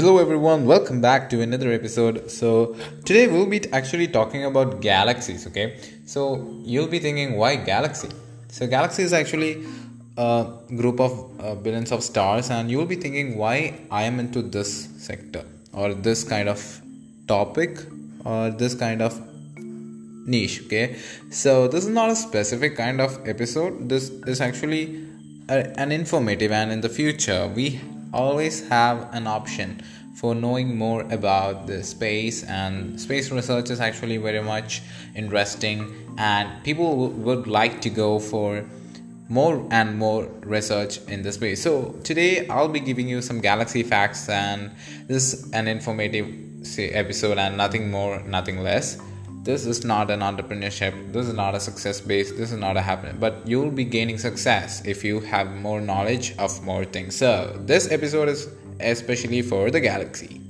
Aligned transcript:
Hello 0.00 0.16
everyone, 0.16 0.64
welcome 0.64 1.02
back 1.02 1.28
to 1.28 1.42
another 1.42 1.70
episode. 1.72 2.30
So, 2.30 2.74
today 3.04 3.26
we'll 3.26 3.50
be 3.54 3.60
actually 3.70 4.08
talking 4.08 4.46
about 4.46 4.80
galaxies, 4.80 5.46
okay? 5.48 5.78
So, 6.06 6.58
you'll 6.62 6.86
be 6.86 6.98
thinking, 7.00 7.36
why 7.36 7.56
galaxy? 7.56 8.08
So, 8.48 8.66
galaxy 8.66 9.02
is 9.02 9.12
actually 9.12 9.62
a 10.16 10.54
group 10.74 11.00
of 11.00 11.12
uh, 11.38 11.54
billions 11.54 11.92
of 11.92 12.02
stars, 12.02 12.48
and 12.48 12.70
you'll 12.70 12.86
be 12.86 12.96
thinking, 12.96 13.36
why 13.36 13.78
I 13.90 14.04
am 14.04 14.18
into 14.20 14.40
this 14.40 14.88
sector 14.96 15.44
or 15.74 15.92
this 15.92 16.24
kind 16.24 16.48
of 16.48 16.80
topic 17.28 17.80
or 18.24 18.48
this 18.48 18.74
kind 18.74 19.02
of 19.02 19.20
niche, 20.26 20.62
okay? 20.64 20.96
So, 21.28 21.68
this 21.68 21.84
is 21.84 21.90
not 21.90 22.08
a 22.08 22.16
specific 22.16 22.74
kind 22.74 23.02
of 23.02 23.28
episode, 23.28 23.90
this 23.90 24.08
is 24.26 24.40
actually 24.40 25.06
a, 25.50 25.78
an 25.78 25.92
informative, 25.92 26.52
and 26.52 26.72
in 26.72 26.80
the 26.80 26.88
future, 26.88 27.52
we 27.54 27.82
always 28.12 28.68
have 28.68 29.12
an 29.14 29.26
option 29.26 29.82
for 30.14 30.34
knowing 30.34 30.76
more 30.76 31.02
about 31.10 31.66
the 31.66 31.82
space 31.82 32.44
and 32.44 33.00
space 33.00 33.30
research 33.30 33.70
is 33.70 33.80
actually 33.80 34.18
very 34.18 34.42
much 34.42 34.82
interesting 35.14 35.94
and 36.18 36.62
people 36.62 36.90
w- 36.90 37.22
would 37.22 37.46
like 37.46 37.80
to 37.80 37.88
go 37.88 38.18
for 38.18 38.64
more 39.28 39.66
and 39.70 39.96
more 39.96 40.24
research 40.42 40.98
in 41.06 41.22
the 41.22 41.32
space. 41.32 41.62
So 41.62 41.92
today 42.04 42.46
i'll 42.48 42.68
be 42.68 42.80
giving 42.80 43.08
you 43.08 43.22
some 43.22 43.40
galaxy 43.40 43.82
facts 43.82 44.28
and 44.28 44.70
this 45.06 45.32
is 45.32 45.50
an 45.52 45.68
informative 45.68 46.26
episode 46.78 47.38
and 47.38 47.56
nothing 47.56 47.90
more 47.90 48.20
nothing 48.24 48.62
less 48.62 48.98
this 49.42 49.64
is 49.64 49.84
not 49.84 50.10
an 50.10 50.20
entrepreneurship 50.20 50.94
this 51.12 51.26
is 51.26 51.32
not 51.32 51.54
a 51.54 51.60
success 51.60 52.00
base 52.00 52.30
this 52.32 52.52
is 52.52 52.58
not 52.58 52.76
a 52.76 52.82
happening 52.82 53.16
but 53.18 53.36
you'll 53.46 53.70
be 53.70 53.84
gaining 53.84 54.18
success 54.18 54.84
if 54.84 55.02
you 55.02 55.20
have 55.20 55.50
more 55.56 55.80
knowledge 55.80 56.34
of 56.38 56.62
more 56.62 56.84
things. 56.84 57.16
So 57.16 57.58
this 57.64 57.90
episode 57.90 58.28
is 58.28 58.48
especially 58.80 59.42
for 59.42 59.70
the 59.70 59.80
galaxy. 59.80 60.40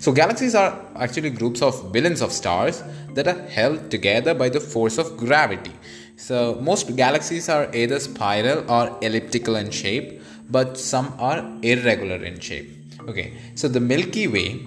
So 0.00 0.12
galaxies 0.12 0.54
are 0.54 0.80
actually 0.96 1.30
groups 1.30 1.62
of 1.62 1.92
billions 1.92 2.22
of 2.22 2.32
stars 2.32 2.82
that 3.10 3.28
are 3.28 3.40
held 3.48 3.90
together 3.90 4.34
by 4.34 4.48
the 4.48 4.60
force 4.60 4.98
of 4.98 5.16
gravity. 5.16 5.72
So 6.16 6.58
most 6.60 6.96
galaxies 6.96 7.48
are 7.48 7.72
either 7.74 8.00
spiral 8.00 8.68
or 8.70 8.98
elliptical 9.00 9.56
in 9.56 9.70
shape 9.70 10.20
but 10.50 10.76
some 10.76 11.14
are 11.18 11.38
irregular 11.62 12.16
in 12.16 12.40
shape. 12.40 12.68
Okay 13.08 13.32
so 13.54 13.68
the 13.68 13.80
milky 13.80 14.26
way 14.26 14.60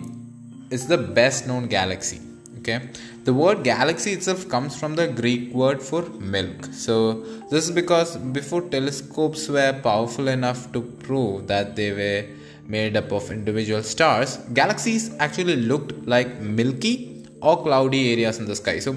is 0.70 0.88
the 0.88 0.98
best 0.98 1.48
known 1.48 1.68
galaxy 1.68 2.22
okay. 2.68 2.90
The 3.24 3.34
word 3.34 3.64
galaxy 3.64 4.12
itself 4.14 4.48
comes 4.50 4.76
from 4.80 4.96
the 4.96 5.08
greek 5.08 5.54
word 5.54 5.82
for 5.82 6.04
milk. 6.36 6.66
So 6.72 7.22
this 7.50 7.66
is 7.68 7.72
because 7.72 8.18
before 8.18 8.62
telescopes 8.62 9.48
were 9.50 9.74
powerful 9.84 10.28
enough 10.28 10.72
to 10.74 10.82
prove 10.82 11.48
that 11.48 11.76
they 11.76 11.92
were 11.92 12.26
made 12.68 12.98
up 12.98 13.12
of 13.14 13.32
individual 13.32 13.82
stars 13.82 14.32
galaxies 14.54 15.16
actually 15.20 15.56
looked 15.56 15.94
like 16.06 16.42
milky 16.42 17.24
or 17.42 17.56
cloudy 17.64 18.12
areas 18.12 18.40
in 18.40 18.46
the 18.46 18.56
sky. 18.56 18.80
So 18.80 18.96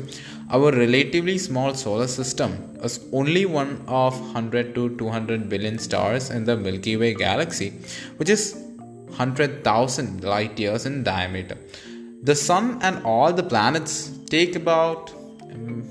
our 0.50 0.72
relatively 0.72 1.38
small 1.38 1.74
solar 1.74 2.08
system 2.08 2.52
is 2.82 2.98
only 3.12 3.46
one 3.46 3.84
of 3.86 4.18
100 4.20 4.74
to 4.74 4.96
200 4.96 5.48
billion 5.48 5.78
stars 5.78 6.30
in 6.30 6.44
the 6.44 6.56
milky 6.56 6.96
way 6.96 7.14
galaxy 7.14 7.70
which 8.16 8.28
is 8.28 8.54
100000 9.18 10.24
light 10.24 10.58
years 10.58 10.86
in 10.86 11.04
diameter 11.04 11.56
the 12.22 12.34
sun 12.34 12.78
and 12.82 13.02
all 13.04 13.32
the 13.32 13.42
planets 13.42 14.10
take 14.26 14.54
about 14.54 15.10
um, 15.52 15.88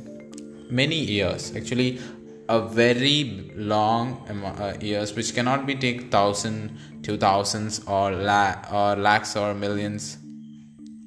many 0.69 0.95
years, 0.95 1.55
actually, 1.55 1.99
a 2.47 2.61
very 2.61 3.51
long 3.55 4.13
uh, 4.27 4.75
years, 4.81 5.15
which 5.15 5.33
cannot 5.33 5.65
be 5.65 5.75
take 5.75 6.11
thousand, 6.11 6.77
two 7.03 7.17
thousands, 7.17 7.79
or 7.85 8.11
la- 8.11 8.57
or 8.71 8.95
lakhs 8.95 9.35
or 9.35 9.53
millions. 9.53 10.17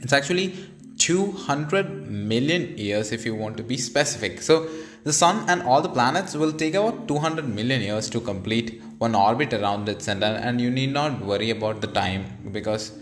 It's 0.00 0.12
actually 0.12 0.54
200 0.98 2.10
million 2.10 2.76
years 2.76 3.12
if 3.12 3.24
you 3.24 3.34
want 3.34 3.56
to 3.56 3.62
be 3.62 3.76
specific. 3.76 4.42
So 4.42 4.68
the 5.04 5.12
sun 5.12 5.44
and 5.48 5.62
all 5.62 5.82
the 5.82 5.88
planets 5.88 6.34
will 6.34 6.52
take 6.52 6.74
about 6.74 7.08
200 7.08 7.48
million 7.48 7.80
years 7.80 8.08
to 8.10 8.20
complete 8.20 8.80
one 8.98 9.16
orbit 9.16 9.52
around 9.52 9.88
its 9.88 10.04
center, 10.04 10.26
and 10.26 10.60
you 10.60 10.70
need 10.70 10.92
not 10.92 11.20
worry 11.20 11.50
about 11.50 11.80
the 11.80 11.88
time 11.88 12.24
because 12.52 12.92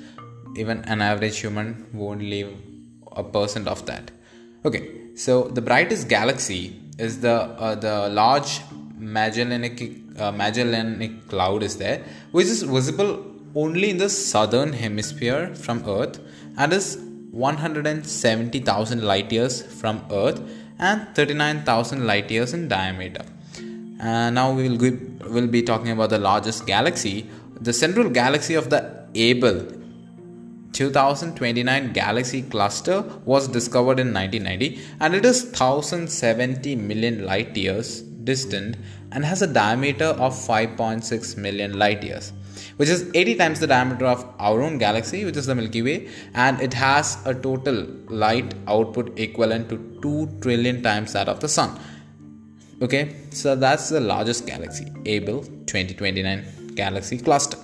even 0.56 0.78
an 0.84 1.00
average 1.00 1.38
human 1.38 1.86
won't 1.92 2.22
live 2.22 2.52
a 3.12 3.22
percent 3.22 3.68
of 3.68 3.84
that. 3.86 4.10
Okay 4.64 5.00
so 5.14 5.32
the 5.56 5.62
brightest 5.68 6.08
galaxy 6.08 6.80
is 6.98 7.20
the 7.20 7.36
uh, 7.66 7.74
the 7.74 8.08
large 8.20 8.60
magellanic 9.16 9.76
uh, 10.18 10.30
magellanic 10.30 11.12
cloud 11.28 11.62
is 11.62 11.76
there 11.82 11.98
which 12.36 12.46
is 12.54 12.62
visible 12.62 13.10
only 13.54 13.90
in 13.90 13.98
the 13.98 14.08
southern 14.08 14.72
hemisphere 14.72 15.54
from 15.54 15.82
earth 15.88 16.20
and 16.56 16.72
is 16.72 16.98
170,000 17.32 19.02
light 19.02 19.30
years 19.32 19.62
from 19.80 20.04
earth 20.10 20.40
and 20.78 21.06
39,000 21.14 22.06
light 22.06 22.30
years 22.30 22.52
in 22.54 22.68
diameter. 22.68 23.24
Uh, 24.00 24.30
now 24.30 24.52
we 24.52 24.68
will 24.68 24.96
will 25.34 25.46
be 25.46 25.62
talking 25.62 25.92
about 25.96 26.10
the 26.10 26.18
largest 26.18 26.66
galaxy. 26.66 27.28
The 27.60 27.72
central 27.72 28.08
galaxy 28.08 28.54
of 28.54 28.70
the 28.70 28.80
Abell 29.14 29.58
2029 30.72 31.92
galaxy 31.92 32.42
cluster 32.42 33.02
was 33.24 33.48
discovered 33.48 33.98
in 33.98 34.12
1990 34.12 34.80
and 35.00 35.14
it 35.14 35.24
is 35.24 35.44
1070 35.44 36.76
million 36.76 37.24
light 37.24 37.56
years 37.56 38.02
distant 38.30 38.76
and 39.12 39.24
has 39.24 39.42
a 39.42 39.46
diameter 39.46 40.10
of 40.26 40.32
5.6 40.32 41.36
million 41.36 41.78
light 41.78 42.02
years 42.02 42.32
which 42.76 42.88
is 42.88 43.10
80 43.14 43.34
times 43.36 43.60
the 43.60 43.66
diameter 43.66 44.06
of 44.06 44.24
our 44.38 44.62
own 44.62 44.78
galaxy 44.78 45.24
which 45.24 45.36
is 45.36 45.46
the 45.46 45.54
milky 45.54 45.82
way 45.82 46.08
and 46.34 46.60
it 46.60 46.74
has 46.74 47.18
a 47.26 47.34
total 47.34 47.86
light 48.08 48.54
output 48.66 49.18
equivalent 49.18 49.68
to 49.68 49.76
2 50.02 50.38
trillion 50.40 50.82
times 50.82 51.12
that 51.12 51.28
of 51.28 51.40
the 51.40 51.48
sun. 51.48 51.78
Okay 52.82 53.16
so 53.30 53.56
that's 53.56 53.88
the 53.88 54.00
largest 54.00 54.46
galaxy 54.46 54.86
Abell 55.16 55.42
2029 55.66 56.74
galaxy 56.74 57.18
cluster. 57.18 57.58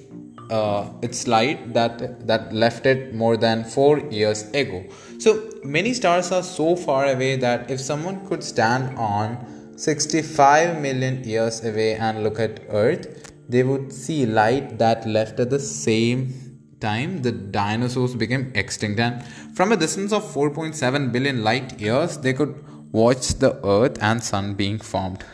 uh, 0.50 0.91
its 1.00 1.27
light 1.27 1.72
that 1.72 2.27
that 2.27 2.53
left 2.53 2.87
it 2.87 3.15
more 3.15 3.37
than 3.37 3.65
four 3.65 3.99
years 4.21 4.43
ago. 4.50 4.84
So 5.19 5.50
many 5.65 5.94
stars 5.94 6.31
are 6.32 6.43
so 6.43 6.77
far 6.77 7.06
away 7.06 7.37
that 7.37 7.71
if 7.71 7.81
someone 7.81 8.27
could 8.27 8.44
stand 8.44 8.99
on 8.99 9.37
65 9.77 10.81
million 10.81 11.25
years 11.25 11.65
away 11.65 11.94
and 11.94 12.22
look 12.22 12.38
at 12.38 12.61
Earth, 12.69 13.32
they 13.49 13.62
would 13.62 13.93
see 13.93 14.27
light 14.27 14.78
that 14.78 15.06
left 15.06 15.41
at 15.41 15.50
the 15.50 15.59
same 15.59 16.53
time 16.81 17.22
the 17.22 17.32
dinosaurs 17.32 18.15
became 18.22 18.50
extinct 18.55 18.99
and 18.99 19.25
from 19.56 19.71
a 19.71 19.77
distance 19.77 20.12
of 20.12 20.25
4.7 20.34 21.12
billion 21.12 21.44
light 21.44 21.81
years 21.81 22.19
they 22.19 22.32
could 22.32 22.55
watch 22.91 23.28
the 23.44 23.53
earth 23.75 23.99
and 24.02 24.23
sun 24.31 24.55
being 24.55 24.79
formed 24.79 25.25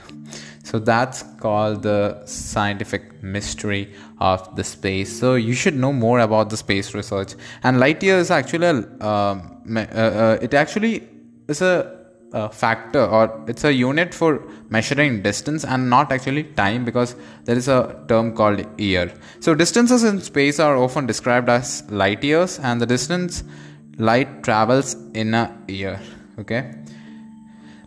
so 0.68 0.78
that's 0.78 1.22
called 1.40 1.82
the 1.82 2.22
scientific 2.26 3.22
mystery 3.22 3.94
of 4.20 4.54
the 4.54 4.62
space. 4.62 5.18
So 5.18 5.34
you 5.34 5.54
should 5.54 5.74
know 5.74 5.94
more 5.94 6.18
about 6.20 6.50
the 6.50 6.58
space 6.58 6.92
research. 6.92 7.36
And 7.62 7.80
light 7.80 8.02
year 8.02 8.18
is 8.18 8.30
actually 8.30 8.66
a, 8.66 8.74
um, 9.06 9.64
uh, 9.74 9.80
uh, 9.80 10.38
it 10.42 10.52
actually 10.52 11.08
is 11.48 11.62
a, 11.62 11.74
a, 12.34 12.50
factor 12.50 13.02
or 13.02 13.42
it's 13.48 13.64
a 13.64 13.72
unit 13.72 14.12
for 14.12 14.46
measuring 14.68 15.22
distance 15.22 15.64
and 15.64 15.88
not 15.88 16.12
actually 16.12 16.44
time 16.44 16.84
because 16.84 17.16
there 17.46 17.56
is 17.56 17.68
a 17.68 18.04
term 18.06 18.34
called 18.34 18.66
year. 18.78 19.10
So 19.40 19.54
distances 19.54 20.04
in 20.04 20.20
space 20.20 20.60
are 20.60 20.76
often 20.76 21.06
described 21.06 21.48
as 21.48 21.90
light 21.90 22.22
years, 22.22 22.58
and 22.58 22.78
the 22.78 22.86
distance 22.86 23.42
light 23.96 24.42
travels 24.42 24.96
in 25.14 25.32
a 25.32 25.56
year. 25.66 25.98
Okay 26.38 26.74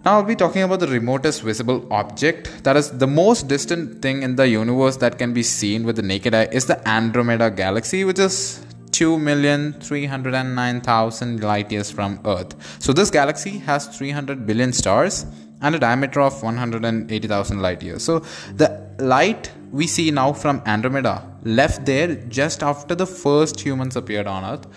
now 0.04 0.16
I'll 0.16 0.24
be 0.24 0.36
talking 0.36 0.64
about 0.64 0.80
the 0.80 0.88
remotest 0.88 1.44
visible 1.44 1.88
object. 1.92 2.64
That 2.64 2.76
is 2.76 2.90
the 2.92 3.06
most 3.08 3.48
distant 3.48 4.02
thing 4.02 4.24
in 4.24 4.36
the 4.36 4.48
universe 4.48 4.98
that 4.98 5.20
can 5.20 5.32
be 5.34 5.44
seen 5.44 5.86
with 5.86 5.98
the 5.98 6.02
naked 6.02 6.34
eye 6.34 6.48
is 6.52 6.66
the 6.66 6.82
Andromeda 6.88 7.52
galaxy, 7.52 8.04
which 8.04 8.18
is 8.18 8.66
2,309,000 8.92 11.44
light 11.44 11.72
years 11.72 11.92
from 11.92 12.20
Earth. 12.26 12.56
So 12.82 12.94
this 12.94 13.12
galaxy 13.12 13.60
has 13.60 13.86
300 13.96 14.48
billion 14.48 14.74
stars 14.74 15.28
and 15.62 15.76
a 15.76 15.80
diameter 15.80 16.22
of 16.22 16.42
180,000 16.42 17.62
light 17.62 17.84
years. 17.84 18.04
So 18.04 18.24
the 18.56 18.82
light 18.98 19.52
we 19.72 19.86
see 19.88 20.12
now 20.12 20.34
from 20.34 20.62
Andromeda 20.66 21.26
left 21.44 21.86
there 21.86 22.16
just 22.16 22.64
after 22.64 22.96
the 22.96 23.06
first 23.06 23.62
humans 23.62 23.96
appeared 23.96 24.28
on 24.28 24.44
Earth. 24.44 24.68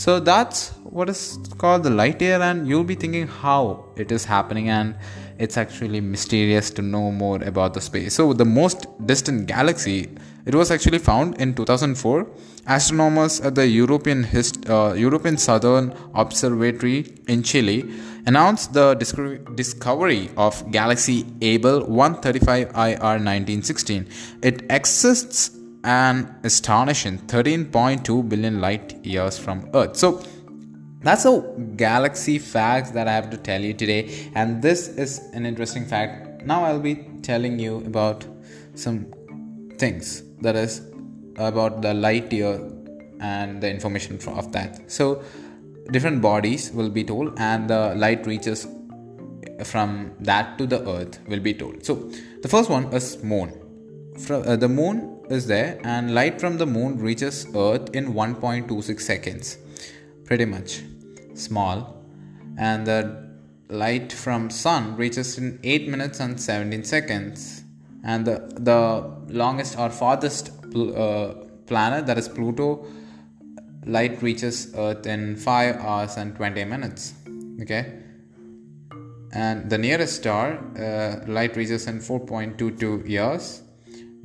So 0.00 0.18
that's 0.18 0.70
what 0.96 1.10
is 1.10 1.38
called 1.58 1.82
the 1.82 1.90
light 1.90 2.22
year, 2.22 2.40
and 2.40 2.66
you'll 2.66 2.84
be 2.90 2.94
thinking 2.94 3.26
how 3.26 3.84
it 3.96 4.10
is 4.10 4.24
happening, 4.24 4.70
and 4.70 4.94
it's 5.38 5.58
actually 5.58 6.00
mysterious 6.00 6.70
to 6.76 6.80
know 6.80 7.12
more 7.12 7.42
about 7.42 7.74
the 7.74 7.82
space. 7.82 8.14
So 8.14 8.32
the 8.32 8.46
most 8.46 8.86
distant 9.04 9.46
galaxy, 9.46 10.08
it 10.46 10.54
was 10.54 10.70
actually 10.70 11.00
found 11.00 11.38
in 11.38 11.52
2004. 11.54 12.26
Astronomers 12.66 13.42
at 13.42 13.54
the 13.56 13.66
European 13.66 14.24
Hist- 14.24 14.70
uh, 14.70 14.94
European 14.96 15.36
Southern 15.36 15.92
Observatory 16.14 17.04
in 17.28 17.42
Chile 17.42 17.78
announced 18.24 18.72
the 18.72 18.94
discovery 18.94 20.30
of 20.38 20.64
galaxy 20.70 21.26
Abell 21.42 21.84
135 21.84 22.68
IR 22.74 23.18
1916. 23.18 24.08
It 24.42 24.62
exists 24.70 25.50
an 25.84 26.34
astonishing 26.44 27.18
13.2 27.18 28.28
billion 28.28 28.60
light 28.60 29.04
years 29.04 29.38
from 29.38 29.68
Earth. 29.74 29.96
So 29.96 30.22
that's 31.02 31.24
a 31.24 31.40
galaxy 31.76 32.38
fact 32.38 32.92
that 32.92 33.08
I 33.08 33.12
have 33.12 33.30
to 33.30 33.36
tell 33.36 33.60
you 33.60 33.72
today, 33.72 34.30
and 34.34 34.60
this 34.60 34.88
is 34.88 35.30
an 35.32 35.46
interesting 35.46 35.86
fact. 35.86 36.44
Now 36.44 36.64
I'll 36.64 36.80
be 36.80 37.06
telling 37.22 37.58
you 37.58 37.78
about 37.86 38.26
some 38.74 39.06
things 39.78 40.22
that 40.42 40.56
is 40.56 40.82
about 41.36 41.80
the 41.80 41.94
light 41.94 42.32
year 42.32 42.60
and 43.20 43.62
the 43.62 43.70
information 43.70 44.18
of 44.28 44.52
that. 44.52 44.90
So 44.90 45.22
different 45.90 46.20
bodies 46.20 46.70
will 46.72 46.90
be 46.90 47.04
told, 47.04 47.38
and 47.38 47.68
the 47.68 47.94
light 47.94 48.26
reaches 48.26 48.66
from 49.64 50.12
that 50.20 50.56
to 50.58 50.66
the 50.66 50.86
earth 50.88 51.18
will 51.28 51.40
be 51.40 51.54
told. 51.54 51.84
So 51.84 52.10
the 52.42 52.48
first 52.48 52.70
one 52.70 52.92
is 52.92 53.22
moon. 53.22 53.52
From, 54.18 54.42
uh, 54.46 54.56
the 54.56 54.68
moon 54.68 55.19
is 55.30 55.46
there 55.46 55.78
and 55.84 56.14
light 56.14 56.40
from 56.40 56.58
the 56.58 56.66
moon 56.66 56.98
reaches 56.98 57.46
earth 57.54 57.88
in 57.94 58.12
1.26 58.12 59.00
seconds 59.00 59.58
pretty 60.24 60.44
much 60.44 60.82
small. 61.34 61.96
And 62.58 62.86
the 62.86 63.30
light 63.68 64.12
from 64.12 64.50
sun 64.50 64.96
reaches 64.96 65.38
in 65.38 65.58
8 65.64 65.88
minutes 65.88 66.20
and 66.20 66.40
17 66.40 66.84
seconds. 66.84 67.64
And 68.04 68.26
the, 68.26 68.36
the 68.56 69.32
longest 69.32 69.78
or 69.78 69.90
farthest 69.90 70.50
uh, 70.74 71.34
planet 71.66 72.06
that 72.06 72.18
is 72.18 72.28
pluto 72.28 72.86
light 73.86 74.20
reaches 74.22 74.72
earth 74.76 75.06
in 75.06 75.36
5 75.36 75.76
hours 75.76 76.16
and 76.16 76.36
20 76.36 76.64
minutes 76.64 77.14
okay? 77.62 77.92
And 79.32 79.70
the 79.70 79.78
nearest 79.78 80.16
star 80.16 80.58
uh, 80.76 81.24
light 81.26 81.56
reaches 81.56 81.86
in 81.86 82.00
4.22 82.00 83.08
years 83.08 83.62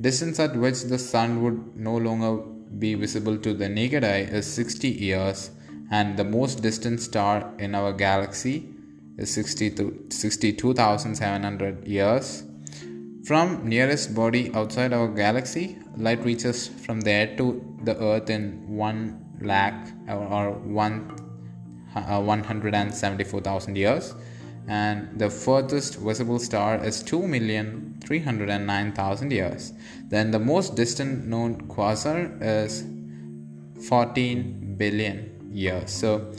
Distance 0.00 0.38
at 0.38 0.54
which 0.54 0.82
the 0.82 0.98
sun 0.98 1.42
would 1.42 1.76
no 1.76 1.96
longer 1.96 2.44
be 2.78 2.94
visible 2.94 3.36
to 3.38 3.52
the 3.54 3.68
naked 3.68 4.04
eye 4.04 4.20
is 4.20 4.46
60 4.46 4.88
years, 4.88 5.50
and 5.90 6.16
the 6.18 6.24
most 6.24 6.62
distant 6.62 7.00
star 7.00 7.52
in 7.58 7.74
our 7.74 7.92
galaxy 7.92 8.68
is 9.16 9.32
62,700 9.32 11.88
years. 11.88 12.44
From 13.24 13.66
nearest 13.66 14.14
body 14.14 14.52
outside 14.54 14.92
our 14.92 15.08
galaxy, 15.08 15.78
light 15.96 16.22
reaches 16.24 16.68
from 16.68 17.00
there 17.00 17.34
to 17.38 17.64
the 17.82 17.98
Earth 17.98 18.28
in 18.28 18.68
1 18.68 19.38
lakh 19.40 19.88
or 20.08 20.50
1 20.52 21.16
uh, 21.96 22.20
174,000 22.20 23.76
years 23.76 24.14
and 24.68 25.18
the 25.18 25.30
furthest 25.30 25.96
visible 25.96 26.38
star 26.38 26.84
is 26.84 27.02
2,309,000 28.06 29.30
years. 29.32 29.72
Then 30.08 30.30
the 30.30 30.38
most 30.38 30.76
distant 30.76 31.26
known 31.26 31.62
quasar 31.68 32.40
is 32.40 32.84
14 33.88 34.76
billion 34.76 35.50
years. 35.52 35.90
So 35.90 36.32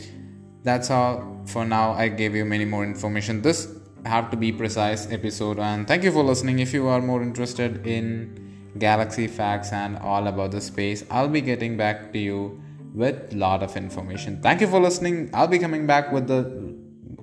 that's 0.63 0.89
all 0.89 1.43
for 1.45 1.65
now. 1.65 1.91
I 1.91 2.07
gave 2.07 2.35
you 2.35 2.45
many 2.45 2.65
more 2.65 2.83
information. 2.83 3.41
This 3.41 3.67
have 4.05 4.31
to 4.31 4.37
be 4.37 4.51
precise 4.51 5.11
episode 5.11 5.59
and 5.59 5.87
thank 5.87 6.03
you 6.03 6.11
for 6.11 6.23
listening. 6.23 6.59
If 6.59 6.73
you 6.73 6.87
are 6.87 7.01
more 7.01 7.21
interested 7.21 7.85
in 7.85 8.73
galaxy 8.77 9.27
facts 9.27 9.73
and 9.73 9.97
all 9.97 10.27
about 10.27 10.51
the 10.51 10.61
space, 10.61 11.03
I'll 11.09 11.27
be 11.29 11.41
getting 11.41 11.77
back 11.77 12.13
to 12.13 12.19
you 12.19 12.61
with 12.93 13.33
lot 13.33 13.63
of 13.63 13.75
information. 13.75 14.41
Thank 14.41 14.61
you 14.61 14.67
for 14.67 14.79
listening. 14.79 15.29
I'll 15.33 15.47
be 15.47 15.59
coming 15.59 15.85
back 15.85 16.11
with 16.11 16.27
the 16.27 16.75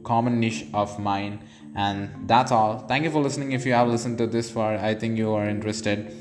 common 0.04 0.38
niche 0.40 0.66
of 0.74 0.98
mine 0.98 1.40
and 1.74 2.28
that's 2.28 2.52
all. 2.52 2.78
Thank 2.78 3.04
you 3.04 3.10
for 3.10 3.20
listening. 3.20 3.52
If 3.52 3.66
you 3.66 3.72
have 3.72 3.88
listened 3.88 4.18
to 4.18 4.26
this 4.26 4.50
far 4.50 4.76
i 4.76 4.94
think 4.94 5.18
you 5.18 5.32
are 5.32 5.48
interested 5.48 6.14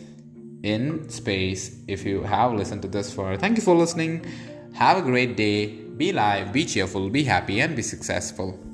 in 0.64 1.10
space 1.10 1.78
if 1.88 2.06
you 2.06 2.24
have 2.24 2.54
listened 2.54 2.82
to 2.82 2.88
this 2.88 3.14
far. 3.14 3.38
Thank 3.38 3.58
you 3.58 3.64
for 3.64 3.76
listening. 3.76 4.26
Have 4.74 4.98
a 4.98 5.02
great 5.02 5.36
day. 5.36 5.68
Be 5.98 6.12
live. 6.14 6.54
Be 6.54 6.66
cheerful. 6.66 7.10
Be 7.10 7.24
happy 7.24 7.60
and 7.60 7.76
be 7.76 7.82
successful 7.82 8.73